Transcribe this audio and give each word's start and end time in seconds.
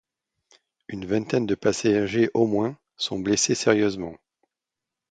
Une 0.87 1.05
vingtaine 1.05 1.45
de 1.45 1.53
passagers 1.53 2.31
au 2.33 2.47
moins 2.47 2.75
sont 2.97 3.19
blessés 3.19 3.53
sérieusement. 3.53 4.15